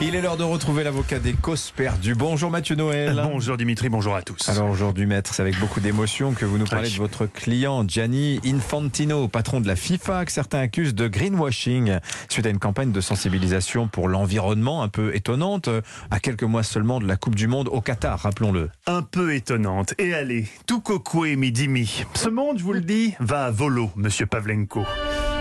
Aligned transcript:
Il 0.00 0.16
est 0.16 0.20
l'heure 0.20 0.36
de 0.36 0.42
retrouver 0.42 0.82
l'avocat 0.82 1.20
des 1.20 1.32
causes 1.32 1.70
perdues. 1.70 2.16
Bonjour 2.16 2.50
Mathieu 2.50 2.74
Noël. 2.74 3.22
Bonjour 3.30 3.56
Dimitri, 3.56 3.88
bonjour 3.88 4.16
à 4.16 4.22
tous. 4.22 4.48
Alors 4.48 4.68
aujourd'hui, 4.68 5.06
maître, 5.06 5.32
c'est 5.32 5.42
avec 5.42 5.58
beaucoup 5.60 5.78
d'émotion 5.78 6.32
que 6.32 6.44
vous 6.44 6.58
nous 6.58 6.64
parlez 6.64 6.88
Oui. 6.88 6.94
de 6.94 6.98
votre 6.98 7.26
client 7.26 7.84
Gianni 7.86 8.40
Infantino, 8.44 9.28
patron 9.28 9.60
de 9.60 9.68
la 9.68 9.76
FIFA, 9.76 10.24
que 10.24 10.32
certains 10.32 10.58
accusent 10.58 10.94
de 10.96 11.06
greenwashing 11.06 11.98
suite 12.28 12.46
à 12.46 12.48
une 12.48 12.58
campagne 12.58 12.90
de 12.90 13.00
sensibilisation 13.00 13.86
pour 13.86 14.08
l'environnement 14.08 14.82
un 14.82 14.88
peu 14.88 15.14
étonnante, 15.14 15.68
à 16.10 16.18
quelques 16.18 16.42
mois 16.42 16.64
seulement 16.64 16.98
de 16.98 17.06
la 17.06 17.16
Coupe 17.16 17.36
du 17.36 17.46
Monde 17.46 17.68
au 17.70 17.80
Qatar, 17.80 18.18
rappelons-le. 18.18 18.70
Un 18.86 19.02
peu 19.02 19.34
étonnante. 19.34 19.94
Et 19.98 20.14
allez, 20.14 20.46
tout 20.66 20.80
cocoué 20.80 21.36
mi-dimi. 21.36 22.04
Ce 22.14 22.28
monde, 22.28 22.58
je 22.58 22.64
vous 22.64 22.72
le 22.72 22.80
dis, 22.80 23.14
va 23.20 23.44
à 23.44 23.50
volo, 23.52 23.90
monsieur 23.94 24.26
Pavlenko. 24.26 24.84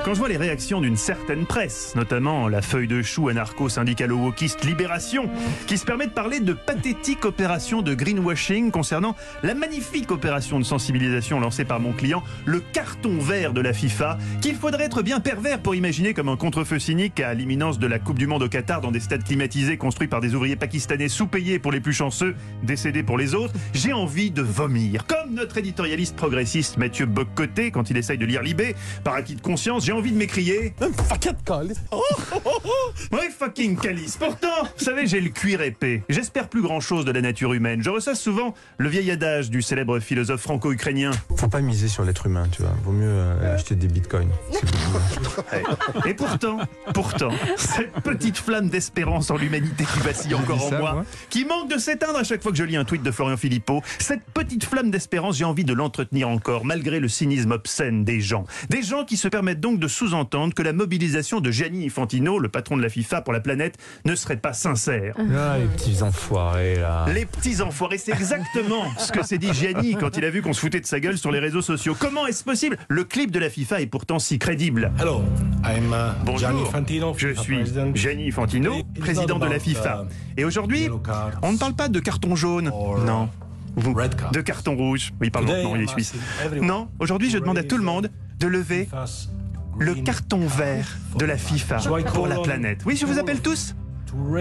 Quand 0.04 0.16
je 0.16 0.20
vois 0.20 0.30
les 0.30 0.38
réactions 0.38 0.82
d'une 0.82 0.98
certaine 0.98 1.46
presse, 1.46 1.94
notamment 1.96 2.48
la 2.48 2.64
feuille 2.64 2.88
de 2.88 3.04
chou 3.04 3.30
anarcho-syndicalo-wokiste 3.30 4.66
Libération, 4.66 5.30
qui 5.68 5.78
se 5.78 5.86
permet 5.86 6.08
de 6.08 6.12
parler 6.12 6.40
de 6.40 6.54
pathétique 6.54 7.24
opération 7.24 7.84
de 7.84 7.94
greenwashing 7.94 8.72
concernant 8.72 9.16
la 9.44 9.54
magnifique 9.54 10.10
opération 10.10 10.60
de 10.60 10.64
sensibilisation 10.64 11.40
lancée 11.40 11.66
par 11.66 11.80
mon 11.80 11.94
client, 11.94 12.24
le 12.46 12.62
carton 12.62 13.20
vert 13.20 13.54
de 13.54 13.62
la 13.62 13.74
FIFA, 13.74 14.18
qu'il 14.42 14.56
faudrait 14.56 14.86
être 14.86 15.04
bien 15.04 15.20
pervers 15.20 15.62
pour 15.62 15.76
imaginer 15.76 16.16
comme 16.16 16.30
un 16.30 16.38
contre-feu 16.38 16.80
cynique 16.80 17.20
à 17.20 17.36
l'imminence 17.36 17.78
de 17.78 17.86
la 17.86 18.00
Coupe 18.00 18.18
du 18.18 18.26
Monde 18.26 18.42
au 18.42 18.50
Qatar 18.50 18.82
dans 18.82 18.92
des 18.92 19.02
stades 19.02 19.24
climatisés 19.24 19.78
construits 19.78 20.08
par 20.08 20.20
des 20.20 20.34
ouvriers 20.34 20.56
pakistanais 20.56 21.10
sous-payés 21.10 21.60
pour 21.60 21.72
les 21.72 21.80
plus 21.80 21.94
chanceux, 21.94 22.36
décédés 22.64 23.04
pour 23.04 23.20
les 23.20 23.36
autres, 23.36 23.54
j'ai 23.76 23.94
envie 23.94 24.32
de 24.32 24.42
vomir. 24.42 25.06
Comme 25.06 25.36
notre 25.36 25.60
éditorialiste 25.60 26.16
progressiste 26.16 26.78
Mathieu 26.78 27.06
Boccoté 27.06 27.70
quand 27.70 27.92
il 27.92 27.98
essaye 27.98 28.18
de 28.18 28.26
lire 28.26 28.42
Libé, 28.42 28.76
par 29.04 29.14
acquis 29.14 29.36
de 29.36 29.42
conscience, 29.42 29.86
j'ai 29.92 29.98
envie 29.98 30.14
de 30.14 30.18
m'écrier 30.18 30.74
Oh, 31.92 32.02
oh, 32.34 32.42
oh, 32.46 32.50
oh 32.64 33.16
Ouais, 33.16 33.30
fucking 33.30 33.76
calice. 33.76 34.16
Pourtant, 34.16 34.64
vous 34.78 34.86
savez, 34.86 35.06
j'ai 35.06 35.20
le 35.20 35.28
cuir 35.28 35.62
épais. 35.62 36.02
J'espère 36.08 36.48
plus 36.48 36.62
grand 36.62 36.80
chose 36.80 37.04
de 37.04 37.12
la 37.12 37.20
nature 37.20 37.52
humaine. 37.52 37.84
Je 37.84 37.90
ressasse 37.90 38.22
souvent 38.22 38.54
le 38.78 38.88
vieil 38.88 39.12
adage 39.12 39.50
du 39.50 39.62
célèbre 39.62 40.00
philosophe 40.00 40.40
franco-ukrainien. 40.40 41.12
Faut 41.36 41.50
pas 41.50 41.60
miser 41.60 41.90
sur 41.90 42.06
l'être 42.06 42.26
humain, 42.26 42.48
tu 42.54 42.62
vois. 42.62 42.72
Vaut 42.86 42.94
mieux 42.94 43.10
euh, 43.10 43.54
acheter 43.54 43.76
des 43.76 43.88
bitcoins. 43.88 44.30
Et 46.06 46.14
pourtant, 46.14 46.60
pourtant, 46.94 47.32
cette 47.58 47.92
petite 47.96 48.38
flamme 48.38 48.70
d'espérance 48.70 49.30
en 49.30 49.36
l'humanité 49.36 49.84
qui 49.84 50.00
vacille 50.00 50.36
encore 50.36 50.64
en 50.68 50.70
ça, 50.70 50.80
moi, 50.80 50.94
moi 50.94 51.06
qui 51.30 51.44
manque 51.44 51.70
de 51.70 51.78
s'éteindre 51.78 52.20
à 52.20 52.24
chaque 52.24 52.42
fois 52.42 52.54
que 52.54 52.58
je 52.58 52.64
lis 52.64 52.78
un 52.78 52.86
tweet 52.86 53.04
de 53.04 53.12
Florian 53.12 53.36
Philippot, 53.36 53.82
cette 54.00 54.24
petite 54.34 54.64
flamme 54.64 54.90
d'espérance, 54.90 55.38
j'ai 55.38 55.44
envie 55.44 55.66
de 55.66 55.74
l'entretenir 55.74 56.30
encore, 56.30 56.64
malgré 56.64 57.02
le 57.02 57.10
cynisme 57.10 57.52
obscène 57.52 58.06
des 58.06 58.22
gens. 58.22 58.46
Des 58.70 58.84
gens 58.84 59.04
qui 59.04 59.18
se 59.18 59.28
permettent 59.28 59.60
donc 59.60 59.81
de 59.82 59.88
sous-entendre 59.90 60.54
que 60.54 60.62
la 60.62 60.72
mobilisation 60.72 61.42
de 61.42 61.52
Gianni 61.52 61.86
Infantino, 61.86 62.40
le 62.40 62.48
patron 62.48 62.78
de 62.78 62.82
la 62.82 62.88
FIFA 62.90 63.22
pour 63.22 63.34
la 63.34 63.42
planète, 63.42 63.78
ne 64.06 64.16
serait 64.16 64.38
pas 64.38 64.54
sincère. 64.54 65.16
Ah, 65.36 65.58
les 65.58 65.66
petits 65.66 66.02
enfoirés, 66.04 66.76
là. 66.76 67.06
Les 67.14 67.26
petits 67.26 67.62
enfoirés, 67.62 67.98
c'est 67.98 68.14
exactement 68.14 68.86
ce 68.98 69.12
que 69.12 69.26
s'est 69.26 69.38
dit 69.40 69.54
Gianni 69.54 69.96
quand 69.96 70.16
il 70.16 70.24
a 70.24 70.30
vu 70.30 70.42
qu'on 70.42 70.54
se 70.54 70.62
foutait 70.62 70.80
de 70.80 70.86
sa 70.86 71.00
gueule 71.02 71.18
sur 71.18 71.32
les 71.32 71.40
réseaux 71.40 71.62
sociaux. 71.62 71.96
Comment 72.00 72.28
est-ce 72.28 72.44
possible? 72.46 72.78
Le 72.88 73.04
clip 73.04 73.32
de 73.32 73.40
la 73.40 73.50
FIFA 73.50 73.82
est 73.82 73.88
pourtant 73.88 74.20
si 74.20 74.40
crédible. 74.40 74.92
Hello, 75.00 75.24
I'm 75.66 75.92
uh, 75.92 76.14
Bonjour, 76.24 76.38
Gianni 76.40 76.64
je 77.18 77.34
suis 77.34 77.58
president. 77.58 77.96
Gianni 77.96 78.28
is 78.28 78.32
président 79.00 79.40
de 79.40 79.46
la 79.46 79.56
about, 79.56 79.60
FIFA. 79.64 80.06
uh, 80.08 80.40
Et 80.40 80.46
aujourd'hui, 80.46 80.82
yellow 80.84 81.00
cards? 81.00 81.40
on 81.42 81.54
ne 81.54 81.58
parle 81.58 81.74
pas 81.74 81.90
de 81.90 82.00
carton 82.00 82.36
jaune, 82.36 82.72
non. 83.06 83.30
Vous- 83.76 83.94
red 83.94 84.16
card. 84.16 84.32
De 84.32 84.42
carton 84.42 84.76
rouge. 84.76 85.12
Oui, 85.22 85.30
pardon, 85.30 85.48
Today, 85.48 85.64
non, 85.64 85.76
il 85.76 85.84
est 85.84 85.88
suisse. 85.88 86.14
Non, 86.62 86.90
aujourd'hui, 87.00 87.30
je 87.30 87.38
to 87.38 87.42
demande 87.42 87.58
à 87.58 87.64
tout 87.64 87.78
le 87.78 87.84
raise 87.84 87.94
monde 87.94 88.10
de 88.40 88.48
lever 88.48 88.88
le 89.80 89.96
carton 89.96 90.46
vert 90.46 90.98
de 91.18 91.26
la 91.26 91.38
FIFA 91.38 91.78
pour 92.14 92.28
la 92.28 92.40
planète. 92.40 92.82
Oui, 92.86 92.96
je 92.96 93.06
vous 93.06 93.20
appelle 93.20 93.42
tous 93.42 93.76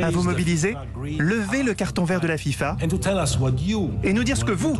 à 0.02 0.10
vous 0.10 0.22
mobiliser. 0.22 0.72
Card 0.72 0.86
le 0.96 1.72
carton 1.74 2.04
vert 2.04 2.20
de 2.20 2.26
la 2.26 2.36
FIFA 2.36 2.76
et 2.80 4.12
nous 4.12 4.24
dire 4.24 4.36
ce 4.36 4.44
que 4.44 4.52
vous, 4.52 4.74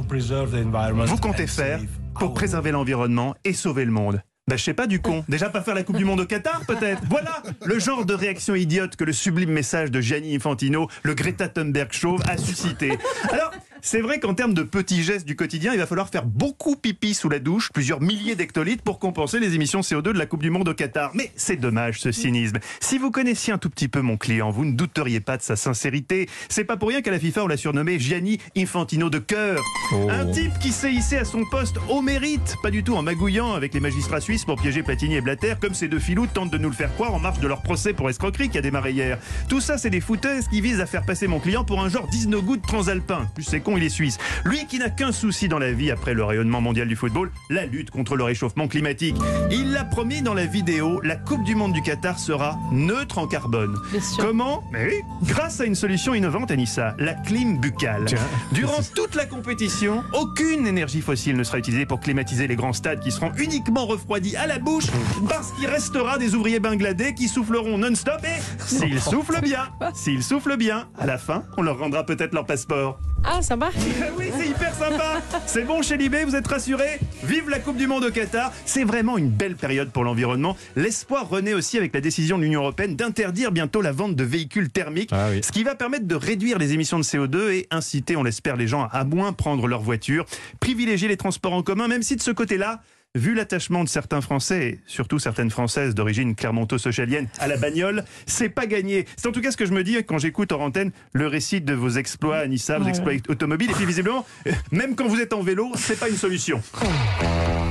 comptez 1.21 1.47
faire 1.47 1.81
pour 2.15 2.29
our 2.29 2.35
préserver 2.35 2.73
l'environnement 2.73 3.35
et 3.45 3.53
sauver 3.53 3.85
le 3.85 3.93
monde 3.93 4.23
bah, 4.51 4.57
je 4.57 4.65
sais 4.65 4.75
pas 4.75 4.89
du 4.89 4.99
con. 4.99 5.25
Déjà 5.29 5.49
pas 5.49 5.61
faire 5.61 5.77
la 5.77 5.85
Coupe 5.85 5.97
du 5.97 6.05
Monde 6.05 6.19
au 6.19 6.27
Qatar, 6.27 6.63
peut-être. 6.67 7.03
Voilà 7.09 7.41
le 7.65 7.79
genre 7.79 8.05
de 8.05 8.15
réaction 8.15 8.57
idiote 8.57 8.97
que 8.97 9.05
le 9.05 9.13
sublime 9.13 9.51
message 9.51 9.93
de 9.93 10.01
Gianni 10.01 10.35
Infantino, 10.35 10.89
le 11.05 11.15
Greta 11.15 11.49
Thunberg 11.49 11.93
chauve, 11.93 12.21
a 12.29 12.37
suscité. 12.37 12.99
Alors, 13.31 13.53
c'est 13.83 14.01
vrai 14.01 14.21
qu'en 14.21 14.35
termes 14.35 14.55
de 14.55 14.63
petits 14.63 15.03
gestes 15.03 15.27
du 15.27 15.37
quotidien, 15.37 15.73
il 15.73 15.79
va 15.79 15.87
falloir 15.87 16.09
faire 16.09 16.25
beaucoup 16.25 16.77
pipi 16.77 17.15
sous 17.15 17.29
la 17.29 17.39
douche, 17.39 17.71
plusieurs 17.73 18.01
milliers 18.01 18.35
d'hectolitres 18.35 18.83
pour 18.83 18.99
compenser 18.99 19.41
les 19.41 19.55
émissions 19.55 19.81
CO2 19.81 20.13
de 20.13 20.19
la 20.19 20.27
Coupe 20.27 20.43
du 20.43 20.51
Monde 20.51 20.69
au 20.69 20.75
Qatar. 20.75 21.11
Mais 21.15 21.33
c'est 21.37 21.57
dommage 21.57 22.01
ce 22.01 22.13
cynisme. 22.13 22.59
Si 22.81 22.99
vous 22.99 23.11
connaissiez 23.11 23.53
un 23.53 23.59
tout 23.59 23.71
petit 23.71 23.89
peu 23.89 24.01
mon 24.01 24.17
client, 24.17 24.51
vous 24.51 24.65
ne 24.65 24.73
douteriez 24.73 25.21
pas 25.21 25.37
de 25.37 25.43
sa 25.43 25.57
sincérité. 25.57 26.29
C'est 26.49 26.65
pas 26.65 26.77
pour 26.77 26.89
rien 26.89 27.03
qu'à 27.03 27.11
la 27.11 27.19
FIFA 27.19 27.45
on 27.45 27.47
l'a 27.47 27.57
surnommé 27.57 27.99
Gianni 27.99 28.39
Infantino 28.57 29.11
de 29.11 29.19
cœur. 29.19 29.63
Oh. 29.93 30.09
Un 30.11 30.27
type 30.27 30.59
qui 30.59 30.73
s'est 30.73 30.93
hissé 30.93 31.17
à 31.17 31.25
son 31.25 31.45
poste 31.45 31.77
au 31.89 32.03
mérite, 32.03 32.57
pas 32.63 32.71
du 32.71 32.83
tout 32.83 32.95
en 32.95 33.03
magouillant 33.03 33.55
avec 33.55 33.75
les 33.75 33.81
magistrats 33.81 34.21
suisses 34.21 34.45
pour 34.45 34.61
piéger 34.61 34.83
Platini 34.83 35.17
et 35.17 35.21
Blatter, 35.21 35.55
comme 35.61 35.75
ces 35.75 35.89
deux 35.89 35.99
filous 35.99 36.27
tentent 36.27 36.51
de 36.51 36.59
nous 36.59 36.69
le 36.69 36.75
faire 36.75 36.93
croire 36.95 37.15
en 37.15 37.19
marge 37.19 37.41
de 37.41 37.49
leur 37.49 37.63
procès 37.63 37.93
pour 37.93 38.09
escroquerie 38.11 38.49
qui 38.49 38.59
a 38.59 38.63
démarré 38.63 38.93
hier. 38.93 39.19
Tout 39.49 39.61
ça, 39.61 39.79
c'est 39.79 39.91
des 39.91 40.01
foutaises 40.01 40.49
qui 40.49 40.61
visent 40.61 40.81
à 40.81 40.87
faire 40.87 41.05
passer 41.05 41.27
mon 41.27 41.41
client 41.41 41.65
pour 41.65 41.81
un 41.81 41.89
genre 41.89 42.09
d'isnogoud 42.09 42.63
transalpin. 42.63 43.29
Plus 43.35 43.45
c'est 43.45 43.61
il 43.77 43.85
est 43.85 43.89
suisse. 43.89 44.19
Lui 44.45 44.67
qui 44.67 44.79
n'a 44.79 44.91
qu'un 44.91 45.13
souci 45.13 45.49
dans 45.49 45.59
la 45.59 45.73
vie 45.73 45.91
après 45.91 46.15
le 46.15 46.25
rayonnement 46.25 46.61
mondial 46.61 46.89
du 46.89 46.97
football, 46.97 47.31
la 47.49 47.67
lutte 47.67 47.91
contre 47.91 48.17
le 48.17 48.25
réchauffement 48.25 48.69
climatique. 48.69 49.17
Il 49.51 49.73
l'a 49.73 49.85
promis 49.85 50.23
dans 50.23 50.35
la 50.35 50.47
vidéo, 50.47 51.01
la 51.03 51.17
Coupe 51.17 51.45
du 51.45 51.55
Monde 51.55 51.73
du 51.73 51.83
Qatar 51.83 52.19
sera 52.19 52.59
neutre 52.73 53.19
en 53.19 53.27
carbone. 53.27 53.77
Bien 53.91 54.01
sûr. 54.01 54.25
Comment 54.25 54.63
Mais 54.73 54.87
oui, 54.87 55.01
grâce 55.25 55.61
à 55.61 55.65
une 55.65 55.75
solution 55.75 56.15
innovante, 56.15 56.51
Anissa, 56.51 56.95
la 56.99 57.15
clim 57.15 57.59
buccale. 57.59 58.07
Durant 58.53 58.83
toute 58.95 59.15
la 59.15 59.27
compétition, 59.27 60.03
aucune 60.13 60.67
énergie 60.67 61.01
fossile 61.01 61.37
ne 61.37 61.45
sera 61.45 61.59
utilisée 61.59 61.87
pour 61.87 62.01
climatiser 62.01 62.47
les 62.47 62.57
grands 62.57 62.73
stades 62.73 63.01
qui 63.01 63.11
seront 63.11 63.33
uniquement 63.37 63.87
refroidis 63.87 64.37
à 64.37 64.47
la 64.47 64.59
bouche 64.59 64.87
parce 65.29 65.53
qu'il 65.53 65.67
restera 65.67 66.19
des 66.19 66.35
ouvriers 66.35 66.61
bangladais 66.61 67.15
qui 67.15 67.29
souffleront 67.29 67.79
non-stop 67.79 68.21
et 68.25 68.41
s'ils 68.65 69.01
soufflent 69.01 69.41
bien, 69.41 69.69
s'ils 69.95 70.23
soufflent 70.23 70.57
bien, 70.57 70.89
à 70.99 71.07
la 71.07 71.19
fin, 71.19 71.45
on 71.57 71.63
leur 71.63 71.79
rendra 71.79 72.05
peut-être 72.05 72.35
leur 72.35 72.47
passeport. 72.47 72.99
Ah, 73.23 73.43
ça 73.43 73.55
va 73.55 73.69
oui, 74.19 74.31
c'est 74.37 74.49
hyper 74.49 74.75
sympa. 74.75 75.21
C'est 75.47 75.65
bon 75.65 75.83
chez 75.83 75.97
Libé, 75.97 76.25
vous 76.25 76.35
êtes 76.35 76.47
rassurés 76.47 76.99
Vive 77.23 77.51
la 77.51 77.59
Coupe 77.59 77.77
du 77.77 77.87
Monde 77.87 78.05
au 78.05 78.11
Qatar. 78.11 78.51
C'est 78.65 78.85
vraiment 78.85 79.19
une 79.19 79.29
belle 79.29 79.57
période 79.57 79.91
pour 79.91 80.05
l'environnement. 80.05 80.57
L'espoir 80.75 81.29
renaît 81.29 81.53
aussi 81.53 81.77
avec 81.77 81.93
la 81.95 82.01
décision 82.01 82.39
de 82.39 82.45
l'Union 82.45 82.63
européenne 82.63 82.97
d'interdire 82.97 83.53
bientôt 83.53 83.83
la 83.83 83.93
vente 83.93 84.17
de 84.17 84.25
véhicules 84.25 84.71
thermiques, 84.71 85.11
Ah 85.13 85.29
oui. 85.31 85.41
ce 85.45 85.53
qui 85.53 85.65
va 85.65 85.75
permettre 85.75 86.07
de 86.07 86.15
réduire 86.15 86.59
les 86.59 86.73
émissions 86.73 86.99
de 86.99 87.05
CO2 87.05 87.51
et 87.53 87.67
inciter, 87.71 88.17
on 88.17 88.23
l'espère, 88.23 88.57
les 88.57 88.67
gens 88.67 88.89
à 88.91 89.05
moins 89.05 89.33
prendre 89.33 89.67
leur 89.67 89.81
voiture, 89.83 90.25
privilégier 90.59 91.07
les 91.09 91.17
transports 91.19 91.53
en 91.53 91.63
commun, 91.63 91.89
même 91.89 92.03
si 92.03 92.17
de 92.17 92.23
ce 92.23 92.31
côté-là, 92.31 92.81
Vu 93.17 93.35
l'attachement 93.35 93.83
de 93.83 93.89
certains 93.89 94.21
Français, 94.21 94.67
et 94.69 94.81
surtout 94.87 95.19
certaines 95.19 95.51
Françaises 95.51 95.97
d'origine 95.97 96.37
clermonto-socialienne, 96.37 97.27
à 97.41 97.49
la 97.49 97.57
bagnole, 97.57 98.05
c'est 98.25 98.49
pas 98.51 98.67
gagné. 98.67 99.05
C'est 99.17 99.27
en 99.27 99.33
tout 99.33 99.41
cas 99.41 99.51
ce 99.51 99.57
que 99.57 99.67
je 99.67 99.73
me 99.73 99.83
dis 99.83 99.97
quand 100.05 100.19
j'écoute 100.19 100.53
en 100.53 100.61
antenne 100.61 100.93
le 101.13 101.27
récit 101.27 101.61
de 101.61 101.75
vos 101.75 101.89
exploits, 101.91 102.37
Anissa, 102.37 102.79
vos 102.79 102.87
exploits 102.87 103.15
automobiles. 103.29 103.73
Et 103.73 103.75
puis 103.75 103.85
visiblement, 103.85 104.25
euh, 104.47 104.53
même 104.71 104.95
quand 104.95 105.09
vous 105.09 105.21
êtes 105.21 105.33
en 105.33 105.43
vélo, 105.43 105.73
c'est 105.75 105.99
pas 105.99 106.09
une 106.09 106.15
solution. 106.15 106.63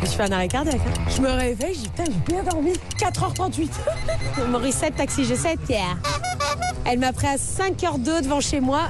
Je 0.03 0.07
fait 0.09 0.23
un 0.23 0.31
arrêt 0.33 0.49
cardiaque. 0.49 0.75
hein. 0.85 1.03
Je 1.15 1.21
me 1.21 1.29
réveille, 1.29 1.73
je 1.73 1.79
dis 1.83 1.87
putain, 1.89 2.03
j'ai 2.07 2.33
bien 2.33 2.43
dormi. 2.43 2.73
4h38. 2.99 3.69
Morissette, 4.49 4.97
taxi 4.97 5.23
G7, 5.23 5.55
Pierre. 5.65 5.97
Elle 6.85 6.99
m'a 6.99 7.13
pris 7.13 7.27
à 7.27 7.37
5h02 7.37 8.23
devant 8.23 8.41
chez 8.41 8.59
moi. 8.59 8.89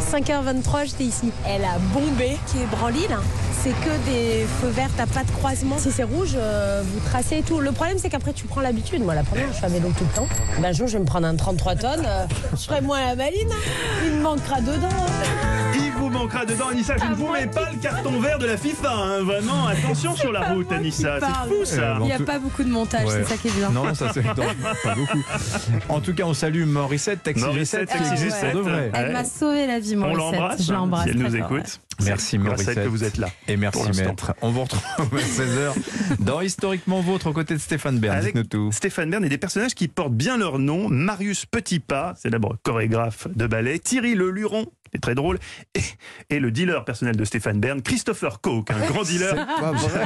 5h23, 0.00 0.86
j'étais 0.86 1.04
ici. 1.04 1.30
Elle 1.46 1.64
a 1.64 1.78
bombé. 1.92 2.36
Qui 2.46 2.58
est 2.62 2.66
branlille, 2.66 3.06
là. 3.08 3.18
C'est 3.62 3.70
que 3.70 4.04
des 4.06 4.44
feux 4.60 4.68
verts, 4.68 4.90
t'as 4.96 5.06
pas 5.06 5.24
de 5.24 5.30
croisement. 5.30 5.76
Si 5.78 5.90
c'est 5.90 6.02
rouge, 6.02 6.34
euh, 6.36 6.82
vous 6.84 7.00
tracez 7.08 7.38
et 7.38 7.42
tout. 7.42 7.60
Le 7.60 7.72
problème, 7.72 7.96
c'est 7.98 8.10
qu'après, 8.10 8.32
tu 8.34 8.46
prends 8.46 8.60
l'habitude. 8.60 9.02
Moi, 9.02 9.14
la 9.14 9.22
première, 9.22 9.48
je 9.48 9.54
suis 9.56 9.64
à 9.64 9.68
vélo 9.68 9.88
tout 9.96 10.04
le 10.04 10.14
temps. 10.14 10.28
Ben, 10.60 10.66
un 10.68 10.72
jour, 10.72 10.86
je 10.86 10.94
vais 10.94 10.98
me 10.98 11.04
prendre 11.06 11.26
un 11.26 11.34
33 11.34 11.76
tonnes. 11.76 12.02
euh, 12.06 12.26
je 12.52 12.56
serai 12.58 12.80
moins 12.82 13.00
la 13.04 13.14
maline. 13.16 13.48
hein. 13.50 14.00
Il 14.04 14.12
me 14.12 14.22
manquera 14.22 14.60
dedans. 14.60 14.88
hein. 14.90 15.73
Manquera 16.14 16.46
dedans, 16.46 16.68
Anissa. 16.68 16.94
Je 16.96 17.04
ne 17.10 17.14
vous 17.14 17.32
mets 17.32 17.46
pas 17.48 17.70
le 17.72 17.78
carton 17.78 18.20
vert 18.20 18.38
de 18.38 18.46
la 18.46 18.56
FIFA. 18.56 18.90
hein. 18.92 19.22
Vraiment, 19.24 19.66
attention 19.66 20.14
sur 20.14 20.30
la 20.32 20.42
route, 20.52 20.70
Anissa. 20.72 21.18
C'est 21.20 21.48
fou 21.48 21.64
ça. 21.64 21.96
Il 22.00 22.06
n'y 22.06 22.12
a 22.12 22.20
pas 22.20 22.38
beaucoup 22.38 22.62
de 22.62 22.68
montage, 22.70 23.04
Ouais. 23.06 23.22
c'est 23.24 23.24
ça 23.34 23.36
qui 23.36 23.48
est 23.48 23.56
bien. 23.58 23.70
Non, 23.70 23.92
ça 23.94 24.10
c'est 24.14 24.22
pas 24.22 24.94
beaucoup. 24.94 25.22
En 25.88 26.00
tout 26.00 26.14
cas, 26.14 26.22
on 26.24 26.32
salue 26.34 26.64
Morissette, 26.64 27.22
Taxi 27.24 27.42
Morissette, 27.44 27.88
G7, 27.90 27.92
Taxi 27.92 28.04
qui 28.04 28.12
existe 28.12 28.36
G7. 28.36 28.52
pour 28.52 28.64
de 28.64 28.70
vrai. 28.70 28.90
Elle 28.94 29.06
Ouais. 29.08 29.12
m'a 29.12 29.24
sauvé 29.24 29.66
la 29.66 29.80
vie, 29.80 29.94
On 29.96 30.00
Morissette. 30.00 30.18
l'embrasse. 30.18 30.66
Je 30.66 30.72
l'embrasse. 30.72 31.04
Si 31.04 31.10
elle 31.10 31.18
nous 31.18 31.36
écoute. 31.36 31.80
Merci 32.04 32.38
Morissette. 32.38 32.74
que 32.82 32.88
vous 32.88 33.04
êtes 33.04 33.18
là. 33.18 33.28
Et 33.48 33.56
merci 33.56 33.80
maître. 33.96 34.34
On 34.42 34.50
vous 34.50 34.62
retrouve 34.62 34.82
à 35.12 35.18
16h 35.20 35.74
dans 36.20 36.40
Historiquement 36.40 37.00
Vôtre 37.00 37.28
aux 37.28 37.32
côtés 37.32 37.54
de 37.54 37.60
Stéphane 37.60 37.98
Bern. 37.98 38.16
Avec 38.16 38.34
Dites-nous 38.34 38.68
tout. 38.68 38.72
Stéphane 38.72 39.10
Bern 39.10 39.24
et 39.24 39.28
des 39.28 39.38
personnages 39.38 39.74
qui 39.74 39.88
portent 39.88 40.12
bien 40.14 40.36
leur 40.36 40.58
nom. 40.58 40.88
Marius 40.88 41.46
Petitpas, 41.46 42.14
célèbre 42.16 42.56
chorégraphe 42.64 43.28
de 43.34 43.46
ballet. 43.46 43.78
Thierry 43.78 44.14
Le 44.16 44.30
Luron, 44.30 44.64
qui 44.64 44.83
est 44.94 44.98
très 45.00 45.14
drôle. 45.14 45.38
Et, 45.74 45.80
et 46.30 46.40
le 46.40 46.50
dealer 46.50 46.84
personnel 46.84 47.16
de 47.16 47.24
Stéphane 47.24 47.60
Bern, 47.60 47.82
Christopher 47.82 48.40
Coke, 48.40 48.70
un 48.70 48.86
grand 48.86 49.02
dealer. 49.02 49.34
Pas 49.34 49.72
vrai. 49.72 50.04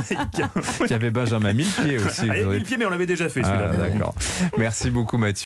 y 0.91 0.93
avait 0.95 1.11
Benjamin 1.11 1.53
Millepied 1.53 1.99
aussi. 2.07 2.23
Ah, 2.31 2.35
vous 2.43 2.47
aurez- 2.47 2.63
mais 2.79 2.87
on 2.87 2.91
l'avait 2.91 3.07
déjà 3.07 3.29
fait 3.29 3.43
Ah, 3.45 3.69
d'accord. 3.77 4.15
Merci 4.57 4.91
beaucoup 4.91 5.19
Mathieu. 5.19 5.29